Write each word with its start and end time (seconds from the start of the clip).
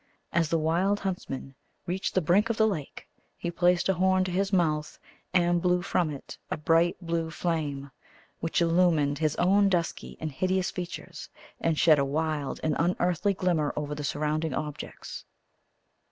As 0.33 0.49
the 0.49 0.57
wild 0.57 1.01
huntsman 1.01 1.53
reached 1.85 2.15
the 2.15 2.21
brink 2.21 2.49
of 2.49 2.57
the 2.57 2.65
lake, 2.65 3.07
he 3.37 3.51
placed 3.51 3.87
a 3.87 3.93
horn 3.93 4.23
to 4.23 4.31
his 4.31 4.51
mouth, 4.51 4.97
and 5.31 5.61
blew 5.61 5.83
from 5.83 6.09
it 6.09 6.39
a 6.49 6.57
bright 6.57 6.97
blue 6.99 7.29
flame, 7.29 7.91
which 8.39 8.63
illumined 8.63 9.19
his 9.19 9.35
own 9.35 9.69
dusky 9.69 10.17
and 10.19 10.31
hideous 10.31 10.71
features, 10.71 11.29
and 11.59 11.77
shed 11.77 11.99
a 11.99 12.03
wild 12.03 12.59
and 12.63 12.75
unearthly 12.79 13.35
glimmer 13.35 13.73
over 13.77 13.93
the 13.93 14.03
surrounding 14.03 14.55
objects. 14.55 15.23